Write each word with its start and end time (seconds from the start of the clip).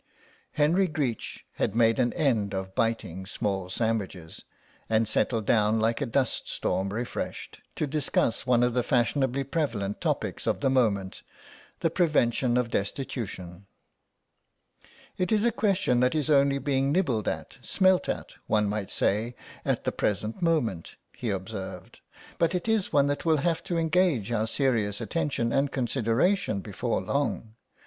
Henry 0.53 0.87
Greech 0.87 1.45
had 1.57 1.75
made 1.75 1.99
an 1.99 2.11
end 2.13 2.55
of 2.55 2.73
biting 2.73 3.27
small 3.27 3.69
sandwiches, 3.69 4.43
and 4.89 5.07
settled 5.07 5.45
down 5.45 5.79
like 5.79 6.01
a 6.01 6.07
dust 6.07 6.49
storm 6.49 6.89
refreshed, 6.89 7.61
to 7.75 7.85
discuss 7.85 8.47
one 8.47 8.63
of 8.63 8.73
the 8.73 8.81
fashionably 8.81 9.43
prevalent 9.43 10.01
topics 10.01 10.47
of 10.47 10.59
the 10.61 10.71
moment, 10.71 11.21
the 11.81 11.91
prevention 11.91 12.57
of 12.57 12.71
destitution. 12.71 13.67
"It 15.19 15.31
is 15.31 15.45
a 15.45 15.51
question 15.51 15.99
that 15.99 16.15
is 16.15 16.31
only 16.31 16.57
being 16.57 16.91
nibbled 16.91 17.27
at, 17.27 17.59
smelt 17.61 18.09
at, 18.09 18.33
one 18.47 18.67
might 18.67 18.89
say, 18.89 19.35
at 19.63 19.83
the 19.83 19.91
present 19.91 20.41
moment," 20.41 20.95
he 21.15 21.29
observed, 21.29 21.99
"but 22.39 22.55
it 22.55 22.67
is 22.67 22.91
one 22.91 23.05
that 23.05 23.23
will 23.23 23.37
have 23.37 23.63
to 23.65 23.77
engage 23.77 24.31
our 24.31 24.47
serious 24.47 24.99
attention 24.99 25.53
and 25.53 25.71
consideration 25.71 26.59
before 26.59 27.01
long. 27.03 27.53